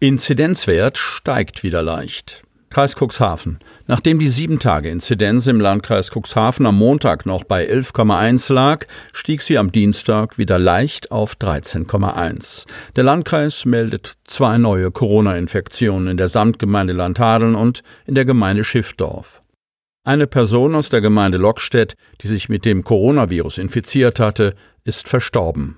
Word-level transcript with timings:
Inzidenzwert 0.00 0.98
steigt 0.98 1.62
wieder 1.62 1.82
leicht. 1.82 2.42
Kreis 2.70 2.96
Cuxhaven. 2.96 3.58
Nachdem 3.86 4.18
die 4.18 4.28
7-Tage-Inzidenz 4.28 5.46
im 5.46 5.60
Landkreis 5.60 6.10
Cuxhaven 6.10 6.66
am 6.66 6.76
Montag 6.76 7.24
noch 7.24 7.44
bei 7.44 7.68
11,1 7.68 8.52
lag, 8.52 8.84
stieg 9.12 9.42
sie 9.42 9.58
am 9.58 9.72
Dienstag 9.72 10.38
wieder 10.38 10.58
leicht 10.58 11.10
auf 11.10 11.34
13,1. 11.34 12.66
Der 12.96 13.04
Landkreis 13.04 13.64
meldet 13.64 14.14
zwei 14.24 14.58
neue 14.58 14.90
Corona-Infektionen 14.90 16.08
in 16.08 16.16
der 16.18 16.28
Samtgemeinde 16.28 16.92
Landhadeln 16.92 17.54
und 17.54 17.82
in 18.06 18.14
der 18.14 18.26
Gemeinde 18.26 18.64
Schiffdorf. 18.64 19.40
Eine 20.04 20.26
Person 20.26 20.74
aus 20.74 20.88
der 20.88 21.00
Gemeinde 21.00 21.38
Lockstedt, 21.38 21.94
die 22.22 22.28
sich 22.28 22.48
mit 22.48 22.64
dem 22.64 22.84
Coronavirus 22.84 23.58
infiziert 23.58 24.20
hatte, 24.20 24.54
ist 24.88 25.08
verstorben. 25.08 25.76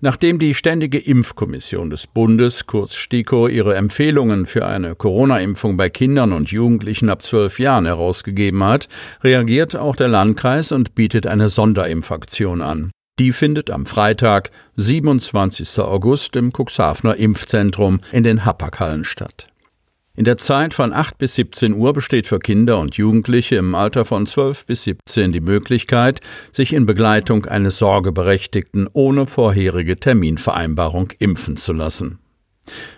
Nachdem 0.00 0.38
die 0.38 0.54
Ständige 0.54 0.98
Impfkommission 0.98 1.88
des 1.88 2.06
Bundes, 2.06 2.66
kurz 2.66 2.94
STIKO, 2.94 3.48
ihre 3.48 3.74
Empfehlungen 3.76 4.44
für 4.44 4.66
eine 4.66 4.94
Corona-Impfung 4.94 5.78
bei 5.78 5.88
Kindern 5.88 6.32
und 6.32 6.50
Jugendlichen 6.50 7.08
ab 7.08 7.22
zwölf 7.22 7.58
Jahren 7.58 7.86
herausgegeben 7.86 8.62
hat, 8.64 8.88
reagiert 9.22 9.76
auch 9.76 9.96
der 9.96 10.08
Landkreis 10.08 10.72
und 10.72 10.94
bietet 10.94 11.26
eine 11.26 11.48
Sonderimpfaktion 11.48 12.60
an. 12.60 12.90
Die 13.18 13.32
findet 13.32 13.70
am 13.70 13.86
Freitag, 13.86 14.50
27. 14.76 15.78
August 15.78 16.36
im 16.36 16.52
Cuxhavener 16.52 17.16
Impfzentrum 17.16 18.00
in 18.12 18.24
den 18.24 18.44
Hapaghallen 18.44 19.04
statt. 19.04 19.46
In 20.16 20.24
der 20.24 20.36
Zeit 20.36 20.74
von 20.74 20.92
8 20.92 21.18
bis 21.18 21.34
17 21.34 21.74
Uhr 21.74 21.92
besteht 21.92 22.28
für 22.28 22.38
Kinder 22.38 22.78
und 22.78 22.96
Jugendliche 22.96 23.56
im 23.56 23.74
Alter 23.74 24.04
von 24.04 24.26
12 24.26 24.64
bis 24.64 24.84
17 24.84 25.32
die 25.32 25.40
Möglichkeit, 25.40 26.20
sich 26.52 26.72
in 26.72 26.86
Begleitung 26.86 27.46
eines 27.46 27.80
Sorgeberechtigten 27.80 28.88
ohne 28.92 29.26
vorherige 29.26 29.98
Terminvereinbarung 29.98 31.10
impfen 31.18 31.56
zu 31.56 31.72
lassen. 31.72 32.20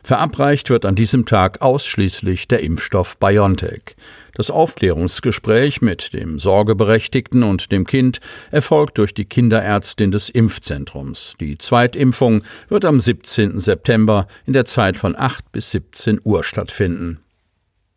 Verabreicht 0.03 0.71
wird 0.71 0.85
an 0.85 0.95
diesem 0.95 1.27
Tag 1.27 1.63
ausschließlich 1.63 2.49
der 2.49 2.63
Impfstoff 2.63 3.19
BioNTech. 3.19 3.97
Das 4.35 4.51
Aufklärungsgespräch 4.51 5.81
mit 5.81 6.13
dem 6.13 6.39
Sorgeberechtigten 6.39 7.43
und 7.43 7.73
dem 7.73 7.87
Kind 7.87 8.21
erfolgt 8.51 8.99
durch 8.99 9.15
die 9.15 9.25
Kinderärztin 9.25 10.11
des 10.11 10.29
Impfzentrums. 10.29 11.35
Die 11.41 11.59
Zweitimpfung 11.59 12.43
wird 12.69 12.85
am 12.85 13.01
17. 13.01 13.59
September 13.61 14.27
in 14.45 14.53
der 14.53 14.65
Zeit 14.65 14.97
von 14.97 15.17
8 15.17 15.53
bis 15.53 15.71
17 15.71 16.21
Uhr 16.25 16.45
stattfinden. 16.45 17.21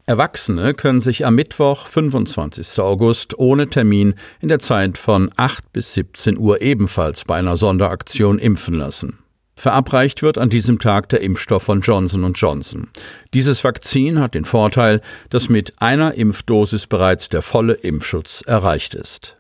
Erwachsene 0.09 0.73
können 0.73 1.01
sich 1.01 1.23
am 1.23 1.35
Mittwoch, 1.35 1.85
25. 1.85 2.79
August, 2.79 3.37
ohne 3.37 3.69
Termin 3.69 4.15
in 4.39 4.49
der 4.49 4.57
Zeit 4.57 4.97
von 4.97 5.31
8 5.35 5.71
bis 5.71 5.93
17 5.93 6.35
Uhr 6.39 6.63
ebenfalls 6.63 7.25
bei 7.25 7.35
einer 7.35 7.57
Sonderaktion 7.57 8.39
impfen 8.39 8.73
lassen. 8.73 9.19
Verabreicht 9.59 10.21
wird 10.23 10.37
an 10.37 10.49
diesem 10.49 10.79
Tag 10.79 11.09
der 11.09 11.19
Impfstoff 11.19 11.63
von 11.63 11.81
Johnson 11.81 12.23
Johnson. 12.31 12.87
Dieses 13.33 13.61
Vakzin 13.61 14.17
hat 14.21 14.33
den 14.33 14.45
Vorteil, 14.45 15.01
dass 15.29 15.49
mit 15.49 15.73
einer 15.81 16.13
Impfdosis 16.13 16.87
bereits 16.87 17.27
der 17.27 17.41
volle 17.41 17.73
Impfschutz 17.73 18.41
erreicht 18.47 18.93
ist. 18.93 19.35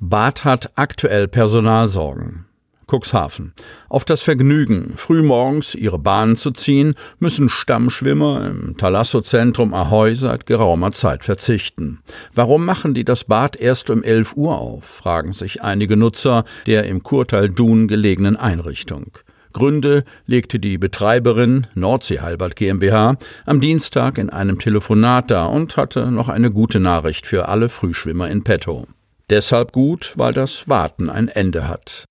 Bad 0.00 0.44
hat 0.44 0.70
aktuell 0.76 1.28
Personalsorgen. 1.28 2.46
Cuxhaven. 2.94 3.52
Auf 3.88 4.04
das 4.04 4.22
Vergnügen, 4.22 4.92
frühmorgens 4.96 5.74
ihre 5.74 5.98
Bahnen 5.98 6.36
zu 6.36 6.52
ziehen, 6.52 6.94
müssen 7.18 7.48
Stammschwimmer 7.48 8.46
im 8.46 8.76
Thalasso-Zentrum 8.76 9.74
Ahoy 9.74 10.14
seit 10.14 10.46
geraumer 10.46 10.92
Zeit 10.92 11.24
verzichten. 11.24 12.00
Warum 12.34 12.64
machen 12.64 12.94
die 12.94 13.04
das 13.04 13.24
Bad 13.24 13.56
erst 13.56 13.90
um 13.90 14.02
11 14.02 14.36
Uhr 14.36 14.58
auf, 14.58 14.84
fragen 14.84 15.32
sich 15.32 15.62
einige 15.62 15.96
Nutzer 15.96 16.44
der 16.66 16.84
im 16.84 17.02
Kurtal 17.02 17.48
Dun 17.48 17.88
gelegenen 17.88 18.36
Einrichtung. 18.36 19.18
Gründe 19.52 20.04
legte 20.26 20.58
die 20.58 20.78
Betreiberin 20.78 21.66
Nordsee 21.74 22.20
Halbert 22.20 22.56
GmbH 22.56 23.16
am 23.46 23.60
Dienstag 23.60 24.18
in 24.18 24.30
einem 24.30 24.58
Telefonat 24.58 25.30
dar 25.30 25.50
und 25.50 25.76
hatte 25.76 26.10
noch 26.10 26.28
eine 26.28 26.50
gute 26.50 26.80
Nachricht 26.80 27.26
für 27.26 27.48
alle 27.48 27.68
Frühschwimmer 27.68 28.28
in 28.28 28.44
petto. 28.44 28.86
Deshalb 29.30 29.72
gut, 29.72 30.12
weil 30.16 30.32
das 30.32 30.68
Warten 30.68 31.08
ein 31.08 31.28
Ende 31.28 31.66
hat. 31.66 32.04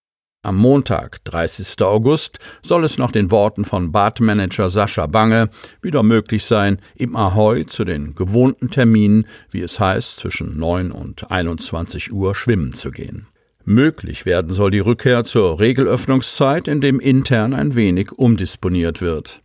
Am 0.46 0.58
Montag, 0.58 1.24
30. 1.24 1.82
August, 1.84 2.38
soll 2.62 2.84
es 2.84 2.98
nach 2.98 3.14
den 3.14 3.32
Worten 3.32 3.64
von 3.64 3.94
Badmanager 3.94 4.70
Sascha 4.70 5.08
Bange 5.08 5.50
wieder 5.82 6.04
möglich 6.04 6.44
sein, 6.44 6.80
im 6.96 7.16
Ahoi 7.16 7.64
zu 7.64 7.86
den 7.86 8.14
gewohnten 8.14 8.70
Terminen, 8.70 9.26
wie 9.52 9.62
es 9.62 9.80
heißt, 9.80 10.20
zwischen 10.20 10.58
9 10.58 10.92
und 10.92 11.32
21 11.32 12.12
Uhr 12.12 12.36
schwimmen 12.36 12.74
zu 12.74 12.92
gehen. 12.92 13.28
Möglich 13.64 14.26
werden 14.26 14.52
soll 14.52 14.72
die 14.72 14.80
Rückkehr 14.80 15.24
zur 15.24 15.62
Regelöffnungszeit, 15.62 16.68
indem 16.68 17.00
intern 17.00 17.54
ein 17.54 17.76
wenig 17.76 18.12
umdisponiert 18.12 19.00
wird. 19.00 19.42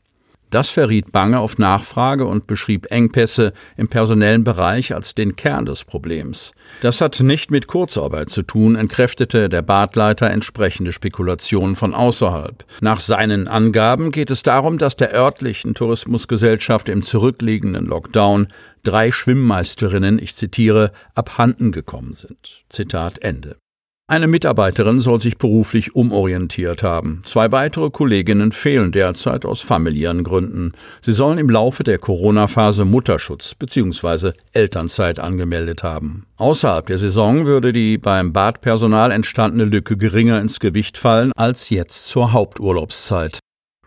Das 0.51 0.71
verriet 0.71 1.13
Bange 1.13 1.41
auf 1.41 1.59
Nachfrage 1.59 2.25
und 2.25 2.47
beschrieb 2.47 2.91
Engpässe 2.91 3.53
im 3.77 3.89
personellen 3.89 4.45
Bereich 4.45 4.95
als 4.95 5.15
den 5.15 5.37
Kern 5.37 5.67
des 5.67 5.85
Problems. 5.85 6.53
Das 6.81 7.01
hat 7.01 7.21
nicht 7.21 7.51
mit 7.51 7.67
Kurzarbeit 7.67 8.31
zu 8.31 8.43
tun, 8.43 8.75
entkräftete 8.77 9.49
der 9.49 9.63
Badleiter 9.63 10.31
entsprechende 10.31 10.93
Spekulationen 10.93 11.77
von 11.77 11.95
außerhalb. 11.95 12.65
Nach 12.81 13.01
seinen 13.01 13.47
Angaben 13.47 14.11
geht 14.11 14.31
es 14.31 14.43
darum, 14.43 14.79
dass 14.79 14.97
der 14.97 15.13
örtlichen 15.13 15.75
Tourismusgesellschaft 15.75 16.89
im 16.89 17.03
zurückliegenden 17.03 17.87
Lockdown 17.87 18.49
drei 18.85 19.13
Schwimmmeisterinnen, 19.13 20.19
ich 20.19 20.35
zitiere, 20.35 20.91
abhanden 21.15 21.73
gekommen 21.73 22.15
sind. 22.15 22.65
Zitat 22.71 23.19
Ende. 23.19 23.57
Eine 24.11 24.27
Mitarbeiterin 24.27 25.01
soll 25.01 25.21
sich 25.21 25.37
beruflich 25.37 25.95
umorientiert 25.95 26.83
haben. 26.83 27.21
Zwei 27.27 27.53
weitere 27.53 27.91
Kolleginnen 27.91 28.53
fehlen 28.53 28.91
derzeit 28.91 29.45
aus 29.45 29.61
familiären 29.61 30.25
Gründen. 30.25 30.73
Sie 31.03 31.13
sollen 31.13 31.37
im 31.37 31.51
Laufe 31.51 31.85
der 31.85 31.99
Corona-Phase 31.99 32.87
Mutterschutz 32.87 33.55
bzw. 33.55 34.33
Elternzeit 34.55 35.19
angemeldet 35.19 35.83
haben. 35.83 36.25
Außerhalb 36.39 36.87
der 36.87 36.97
Saison 36.97 37.45
würde 37.45 37.75
die 37.75 37.99
beim 37.99 38.33
Badpersonal 38.33 39.11
entstandene 39.11 39.65
Lücke 39.65 39.99
geringer 39.99 40.41
ins 40.41 40.59
Gewicht 40.59 40.97
fallen 40.97 41.31
als 41.37 41.69
jetzt 41.69 42.09
zur 42.09 42.33
Haupturlaubszeit. 42.33 43.41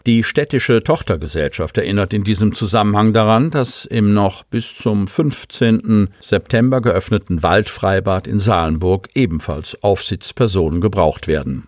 Die 0.06 0.23
städtische 0.23 0.81
Tochtergesellschaft 0.81 1.78
erinnert 1.78 2.13
in 2.13 2.23
diesem 2.23 2.56
Zusammenhang 2.56 3.13
daran, 3.13 3.51
dass 3.51 3.85
im 3.85 4.13
noch 4.13 4.44
bis 4.44 4.75
zum 4.75 5.07
15. 5.07 6.09
September 6.20 6.81
geöffneten 6.81 7.43
Waldfreibad 7.43 8.26
in 8.26 8.40
Salenburg 8.40 9.09
ebenfalls 9.14 9.81
Aufsichtspersonen 9.84 10.81
gebraucht 10.81 11.28
werden. 11.28 11.67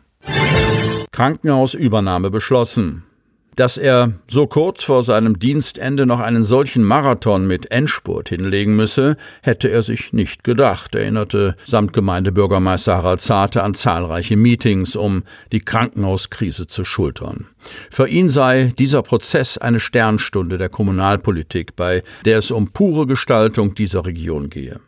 Krankenhausübernahme 1.12 2.32
beschlossen. 2.32 3.04
Dass 3.56 3.78
er 3.78 4.14
so 4.28 4.48
kurz 4.48 4.84
vor 4.84 5.04
seinem 5.04 5.38
Dienstende 5.38 6.06
noch 6.06 6.20
einen 6.20 6.44
solchen 6.44 6.84
Marathon 6.84 7.46
mit 7.46 7.72
Endspurt 7.72 8.30
hinlegen 8.30 8.76
müsse, 8.76 9.16
hätte 9.42 9.70
er 9.70 9.84
sich 9.84 10.14
nicht 10.14 10.44
gedacht, 10.44 10.96
erinnerte 10.96 11.56
Samtgemeindebürgermeister 11.66 12.98
Harald 12.98 13.22
Zarte 13.22 13.64
an 13.64 13.74
zahlreiche 13.74 14.38
Meetings, 14.38 14.96
um 14.96 15.24
die 15.52 15.60
Krankenhauskrise 15.60 16.68
zu 16.68 16.84
schultern. 16.84 17.48
Für 17.90 18.08
ihn 18.08 18.30
sei 18.30 18.74
dieser 18.78 19.04
Prozess 19.04 19.58
eine 19.58 19.80
Sternstunde 19.80 20.58
der 20.58 20.70
Kommunalpolitik, 20.70 21.76
bei 21.76 22.04
der 22.26 22.40
es 22.40 22.52
um 22.52 22.72
pure 22.72 23.06
Gestaltung 23.06 23.76
dieser 23.76 24.06
Region 24.06 24.50
gehe. 24.50 24.80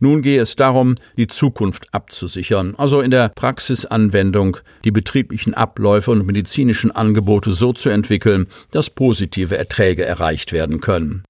Nun 0.00 0.22
gehe 0.22 0.40
es 0.40 0.56
darum, 0.56 0.96
die 1.16 1.26
Zukunft 1.26 1.92
abzusichern, 1.92 2.74
also 2.76 3.00
in 3.00 3.10
der 3.10 3.30
Praxisanwendung 3.30 4.58
die 4.84 4.90
betrieblichen 4.90 5.54
Abläufe 5.54 6.10
und 6.10 6.26
medizinischen 6.26 6.90
Angebote 6.90 7.52
so 7.52 7.72
zu 7.72 7.90
entwickeln, 7.90 8.46
dass 8.70 8.90
positive 8.90 9.56
Erträge 9.56 10.04
erreicht 10.04 10.52
werden 10.52 10.80
können. 10.80 11.24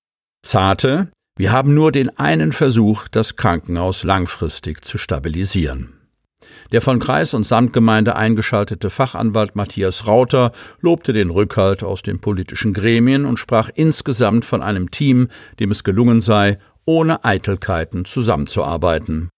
Zarte, 0.44 1.08
Wir 1.38 1.50
haben 1.50 1.72
nur 1.72 1.92
den 1.92 2.10
einen 2.18 2.52
Versuch, 2.52 3.08
das 3.08 3.36
Krankenhaus 3.36 4.04
langfristig 4.04 4.84
zu 4.84 4.98
stabilisieren. 4.98 5.94
Der 6.72 6.80
von 6.80 6.98
Kreis 6.98 7.34
und 7.34 7.44
Samtgemeinde 7.44 8.16
eingeschaltete 8.16 8.90
Fachanwalt 8.90 9.56
Matthias 9.56 10.06
Rauter 10.06 10.52
lobte 10.80 11.12
den 11.12 11.30
Rückhalt 11.30 11.84
aus 11.84 12.02
den 12.02 12.20
politischen 12.20 12.72
Gremien 12.72 13.26
und 13.26 13.38
sprach 13.38 13.70
insgesamt 13.74 14.44
von 14.44 14.62
einem 14.62 14.90
Team, 14.90 15.28
dem 15.60 15.70
es 15.70 15.84
gelungen 15.84 16.20
sei, 16.20 16.58
ohne 16.84 17.24
Eitelkeiten 17.24 18.04
zusammenzuarbeiten. 18.04 19.30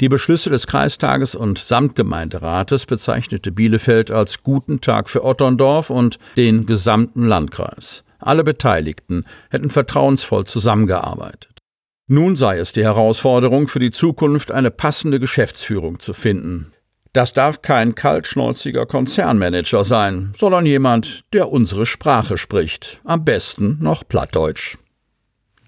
Die 0.00 0.08
Beschlüsse 0.08 0.48
des 0.48 0.66
Kreistages 0.66 1.34
und 1.34 1.58
Samtgemeinderates 1.58 2.86
bezeichnete 2.86 3.52
Bielefeld 3.52 4.10
als 4.10 4.42
guten 4.42 4.80
Tag 4.80 5.10
für 5.10 5.24
Otterndorf 5.24 5.90
und 5.90 6.18
den 6.36 6.64
gesamten 6.64 7.24
Landkreis. 7.24 8.02
Alle 8.18 8.42
Beteiligten 8.42 9.24
hätten 9.50 9.68
vertrauensvoll 9.68 10.46
zusammengearbeitet. 10.46 11.58
Nun 12.06 12.34
sei 12.34 12.58
es 12.58 12.72
die 12.72 12.82
Herausforderung 12.82 13.68
für 13.68 13.78
die 13.78 13.92
Zukunft, 13.92 14.50
eine 14.50 14.70
passende 14.70 15.20
Geschäftsführung 15.20 16.00
zu 16.00 16.12
finden. 16.12 16.72
Das 17.12 17.32
darf 17.32 17.60
kein 17.60 17.94
kaltschnäuziger 17.94 18.86
Konzernmanager 18.86 19.84
sein, 19.84 20.32
sondern 20.36 20.64
jemand, 20.64 21.24
der 21.32 21.50
unsere 21.50 21.86
Sprache 21.86 22.38
spricht, 22.38 23.00
am 23.04 23.24
besten 23.24 23.78
noch 23.80 24.06
Plattdeutsch. 24.08 24.78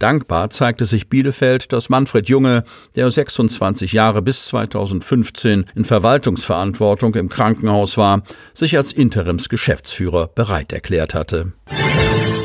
Dankbar 0.02 0.50
zeigte 0.50 0.84
sich 0.84 1.08
Bielefeld, 1.08 1.72
dass 1.72 1.88
Manfred 1.88 2.28
Junge, 2.28 2.64
der 2.96 3.08
26 3.08 3.92
Jahre 3.92 4.20
bis 4.20 4.46
2015 4.46 5.66
in 5.76 5.84
Verwaltungsverantwortung 5.84 7.14
im 7.14 7.28
Krankenhaus 7.28 7.96
war, 7.96 8.24
sich 8.52 8.76
als 8.76 8.92
Interimsgeschäftsführer 8.92 10.26
bereit 10.34 10.72
erklärt 10.72 11.14
hatte. 11.14 11.52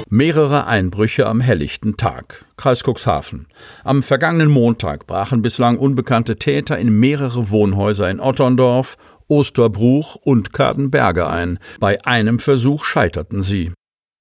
Mehrere 0.07 0.67
Einbrüche 0.67 1.25
am 1.25 1.41
helllichten 1.41 1.97
Tag. 1.97 2.45
Kreis 2.57 2.83
Cuxhaven. 2.83 3.47
Am 3.83 4.03
vergangenen 4.03 4.51
Montag 4.51 5.07
brachen 5.07 5.41
bislang 5.41 5.79
unbekannte 5.79 6.35
Täter 6.35 6.77
in 6.77 6.99
mehrere 6.99 7.49
Wohnhäuser 7.49 8.07
in 8.07 8.19
Otterndorf, 8.19 8.97
Osterbruch 9.27 10.15
und 10.15 10.53
Kadenberge 10.53 11.27
ein. 11.27 11.57
Bei 11.79 12.05
einem 12.05 12.37
Versuch 12.37 12.83
scheiterten 12.83 13.41
sie. 13.41 13.71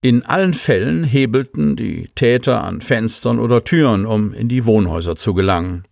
In 0.07 0.25
allen 0.25 0.55
Fällen 0.55 1.03
hebelten 1.03 1.75
die 1.75 2.09
Täter 2.15 2.63
an 2.63 2.81
Fenstern 2.81 3.41
oder 3.41 3.65
Türen, 3.65 4.07
um 4.07 4.33
in 4.33 4.49
die 4.49 4.65
Wohnhäuser 4.65 5.17
zu 5.17 5.35
gelangen. 5.35 5.83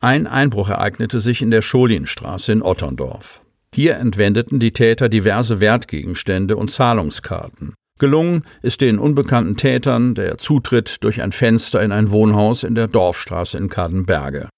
Ein 0.00 0.26
Einbruch 0.26 0.70
ereignete 0.70 1.20
sich 1.20 1.42
in 1.42 1.50
der 1.50 1.60
Scholinstraße 1.60 2.52
in 2.52 2.62
Otterndorf. 2.62 3.42
Hier 3.74 3.96
entwendeten 3.96 4.60
die 4.60 4.72
Täter 4.72 5.10
diverse 5.10 5.60
Wertgegenstände 5.60 6.56
und 6.56 6.70
Zahlungskarten. 6.70 7.74
Gelungen 7.98 8.44
ist 8.62 8.80
den 8.80 8.98
unbekannten 8.98 9.58
Tätern 9.58 10.14
der 10.14 10.38
Zutritt 10.38 11.04
durch 11.04 11.20
ein 11.20 11.32
Fenster 11.32 11.82
in 11.82 11.92
ein 11.92 12.10
Wohnhaus 12.10 12.62
in 12.62 12.74
der 12.74 12.88
Dorfstraße 12.88 13.58
in 13.58 13.68
Kadenberge. 13.68 14.48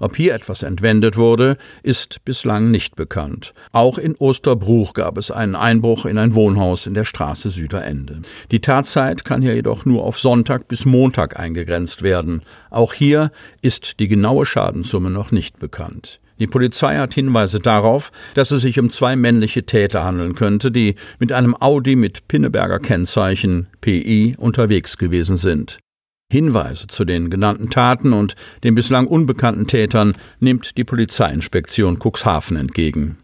Ob 0.00 0.16
hier 0.16 0.34
etwas 0.34 0.62
entwendet 0.62 1.18
wurde, 1.18 1.58
ist 1.82 2.24
bislang 2.24 2.70
nicht 2.70 2.96
bekannt. 2.96 3.52
Auch 3.70 3.98
in 3.98 4.16
Osterbruch 4.16 4.94
gab 4.94 5.18
es 5.18 5.30
einen 5.30 5.54
Einbruch 5.54 6.06
in 6.06 6.16
ein 6.16 6.34
Wohnhaus 6.34 6.86
in 6.86 6.94
der 6.94 7.04
Straße 7.04 7.50
Süderende. 7.50 8.22
Die 8.50 8.60
Tatzeit 8.60 9.26
kann 9.26 9.42
hier 9.42 9.54
jedoch 9.54 9.84
nur 9.84 10.02
auf 10.04 10.18
Sonntag 10.18 10.68
bis 10.68 10.86
Montag 10.86 11.38
eingegrenzt 11.38 12.02
werden. 12.02 12.42
Auch 12.70 12.94
hier 12.94 13.30
ist 13.60 14.00
die 14.00 14.08
genaue 14.08 14.46
Schadenssumme 14.46 15.10
noch 15.10 15.32
nicht 15.32 15.58
bekannt. 15.58 16.20
Die 16.38 16.46
Polizei 16.46 16.96
hat 16.96 17.12
Hinweise 17.12 17.58
darauf, 17.58 18.10
dass 18.32 18.50
es 18.50 18.62
sich 18.62 18.80
um 18.80 18.88
zwei 18.88 19.14
männliche 19.14 19.64
Täter 19.66 20.04
handeln 20.04 20.34
könnte, 20.34 20.72
die 20.72 20.94
mit 21.18 21.32
einem 21.32 21.54
Audi 21.54 21.94
mit 21.96 22.26
Pinneberger 22.28 22.78
Kennzeichen 22.78 23.66
PI 23.82 24.36
unterwegs 24.38 24.96
gewesen 24.96 25.36
sind. 25.36 25.78
Hinweise 26.30 26.86
zu 26.86 27.04
den 27.04 27.28
genannten 27.28 27.70
Taten 27.70 28.12
und 28.12 28.36
den 28.62 28.74
bislang 28.74 29.06
unbekannten 29.08 29.66
Tätern 29.66 30.12
nimmt 30.38 30.76
die 30.76 30.84
Polizeiinspektion 30.84 31.98
Cuxhaven 31.98 32.56
entgegen. 32.56 33.18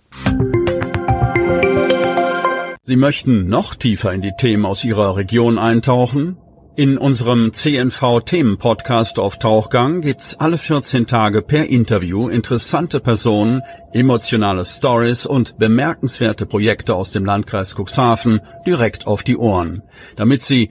Sie 2.82 2.96
möchten 2.96 3.48
noch 3.48 3.74
tiefer 3.74 4.12
in 4.12 4.22
die 4.22 4.32
Themen 4.36 4.66
aus 4.66 4.84
Ihrer 4.84 5.16
Region 5.16 5.58
eintauchen? 5.58 6.36
In 6.78 6.98
unserem 6.98 7.54
CNV-Themen-Podcast 7.54 9.18
auf 9.18 9.38
Tauchgang 9.38 10.02
gibt's 10.02 10.38
alle 10.38 10.58
14 10.58 11.06
Tage 11.06 11.40
per 11.40 11.70
Interview 11.70 12.28
interessante 12.28 13.00
Personen, 13.00 13.62
emotionale 13.94 14.62
Stories 14.64 15.24
und 15.24 15.56
bemerkenswerte 15.56 16.44
Projekte 16.44 16.94
aus 16.94 17.12
dem 17.12 17.24
Landkreis 17.24 17.76
Cuxhaven 17.76 18.40
direkt 18.66 19.06
auf 19.06 19.22
die 19.22 19.38
Ohren. 19.38 19.84
Damit 20.16 20.42
Sie 20.42 20.70